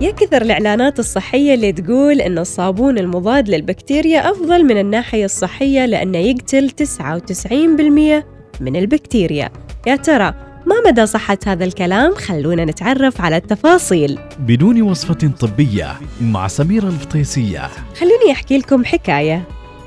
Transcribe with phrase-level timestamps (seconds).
[0.00, 6.70] يكثر الإعلانات الصحية اللي تقول إن الصابون المضاد للبكتيريا أفضل من الناحية الصحية لأنه يقتل
[6.70, 8.24] 99%
[8.60, 9.50] من البكتيريا.
[9.86, 10.34] يا ترى
[10.66, 14.18] ما مدى صحة هذا الكلام؟ خلونا نتعرف على التفاصيل.
[14.38, 17.68] بدون وصفة طبية مع سميرة الفطيسية.
[17.98, 19.42] خلوني أحكي لكم حكاية.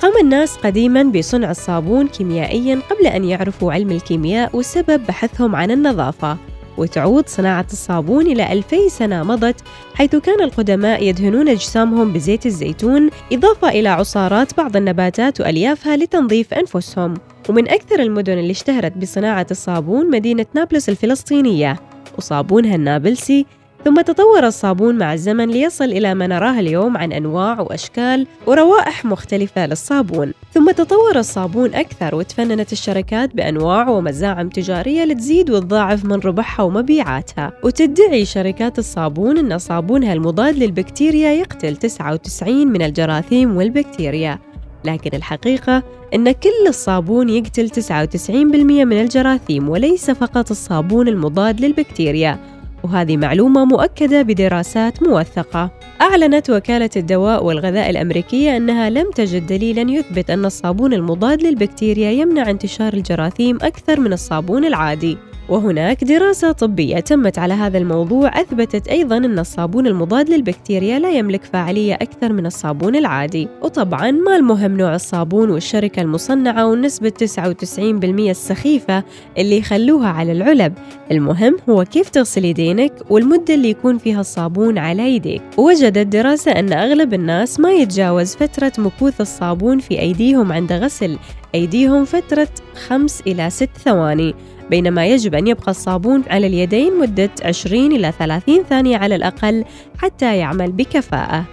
[0.00, 6.51] قام الناس قديما بصنع الصابون كيميائيا قبل أن يعرفوا علم الكيمياء وسبب بحثهم عن النظافة.
[6.76, 9.56] وتعود صناعة الصابون إلى ألفي سنة مضت
[9.94, 17.14] حيث كان القدماء يدهنون أجسامهم بزيت الزيتون إضافة إلى عصارات بعض النباتات وأليافها لتنظيف أنفسهم.
[17.48, 21.80] ومن أكثر المدن اللي اشتهرت بصناعة الصابون مدينة نابلس الفلسطينية
[22.18, 23.46] وصابونها النابلسي
[23.84, 29.66] ثم تطور الصابون مع الزمن ليصل إلى ما نراه اليوم عن أنواع وأشكال وروائح مختلفة
[29.66, 30.32] للصابون.
[30.52, 37.52] ثم تطور الصابون أكثر وتفننت الشركات بأنواع ومزاعم تجارية لتزيد وتضاعف من ربحها ومبيعاتها.
[37.64, 44.38] وتدعي شركات الصابون أن صابونها المضاد للبكتيريا يقتل 99 من الجراثيم والبكتيريا.
[44.84, 45.82] لكن الحقيقة
[46.14, 52.61] أن كل الصابون يقتل 99% من الجراثيم وليس فقط الصابون المضاد للبكتيريا.
[52.84, 55.70] وهذه معلومة مؤكدة بدراسات موثقة.
[56.00, 62.50] أعلنت وكالة الدواء والغذاء الأمريكية أنها لم تجد دليلاً يثبت أن الصابون المضاد للبكتيريا يمنع
[62.50, 65.18] انتشار الجراثيم أكثر من الصابون العادي.
[65.48, 71.44] وهناك دراسة طبية تمت على هذا الموضوع أثبتت أيضا أن الصابون المضاد للبكتيريا لا يملك
[71.44, 79.04] فاعلية أكثر من الصابون العادي وطبعا ما المهم نوع الصابون والشركة المصنعة ونسبة 99% السخيفة
[79.38, 80.74] اللي يخلوها على العلب
[81.10, 85.42] المهم هو كيف تغسل يدينك والمدة اللي يكون فيها الصابون على يديك.
[85.56, 91.18] وجدت دراسة أن أغلب الناس ما يتجاوز فترة مكوث الصابون في أيديهم عند غسل
[91.54, 92.48] أيديهم فترة
[92.88, 94.34] 5 إلى 6 ثواني
[94.70, 99.64] بينما يجب أن يبقى الصابون على اليدين مدة 20 إلى 30 ثانية على الأقل
[99.98, 101.44] حتى يعمل بكفاءة.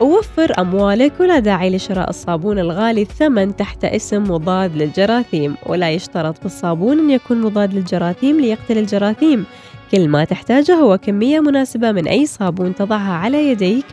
[0.00, 5.54] ووفر أموالك ولا داعي لشراء الصابون الغالي الثمن تحت اسم مضاد للجراثيم.
[5.66, 9.44] ولا يشترط في الصابون أن يكون مضاد للجراثيم ليقتل الجراثيم.
[9.92, 13.84] كل ما تحتاجه هو كمية مناسبة من أي صابون تضعها على يديك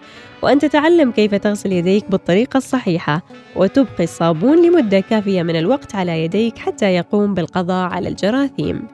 [0.42, 3.22] وأن تتعلم كيف تغسل يديك بالطريقة الصحيحة.
[3.56, 8.88] وتبقي الصابون لمدة كافية من الوقت على يديك حتى يقوم بالقضاء على الجراثيم.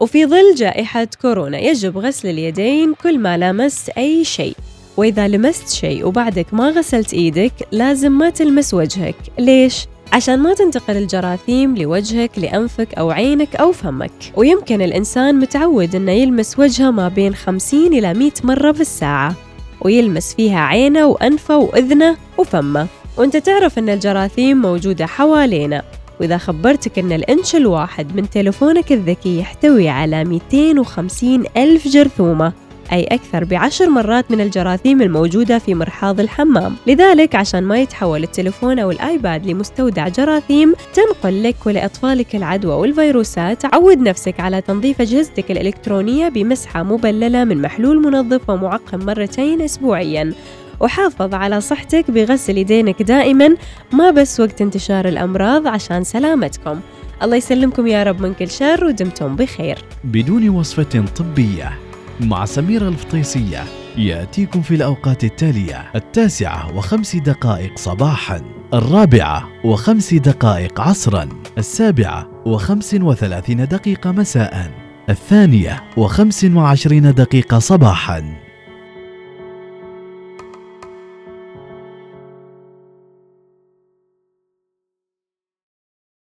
[0.00, 4.56] وفي ظل جائحة كورونا يجب غسل اليدين كل ما لامست أي شيء.
[4.96, 9.16] وإذا لمست شيء وبعدك ما غسلت إيدك لازم ما تلمس وجهك.
[9.38, 14.12] ليش؟ عشان ما تنتقل الجراثيم لوجهك لأنفك أو عينك أو فمك.
[14.36, 19.34] ويمكن الإنسان متعود أنه يلمس وجهه ما بين 50 إلى 100 مرة في الساعة
[19.80, 22.86] ويلمس فيها عينه وأنفه وأذنه وفمه.
[23.16, 25.82] وأنت تعرف أن الجراثيم موجودة حوالينا.
[26.20, 32.52] وإذا خبرتك أن الإنش الواحد من تلفونك الذكي يحتوي على 250 ألف جرثومة.
[32.92, 36.76] أي أكثر بعشر مرات من الجراثيم الموجودة في مرحاض الحمام.
[36.86, 43.74] لذلك عشان ما يتحول التليفون أو الآيباد لمستودع جراثيم تنقل لك ولأطفالك العدوى والفيروسات.
[43.74, 50.32] عود نفسك على تنظيف أجهزتك الإلكترونية بمسحة مبللة من محلول منظف ومعقم مرتين أسبوعياً.
[50.80, 53.56] وحافظ على صحتك بغسل يدينك دائما
[53.92, 56.80] ما بس وقت انتشار الأمراض عشان سلامتكم.
[57.22, 59.78] الله يسلمكم يا رب من كل شر ودمتم بخير.
[60.04, 61.85] بدون وصفة طبية.
[62.20, 63.64] مع سميرة الفطيسية
[63.96, 68.42] يأتيكم في الأوقات التالية التاسعة وخمس دقائق صباحا
[68.74, 71.28] الرابعة وخمس دقائق عصرا
[71.58, 74.70] السابعة وخمس وثلاثين دقيقة مساء
[75.10, 78.45] الثانية وخمس وعشرين دقيقة صباحا.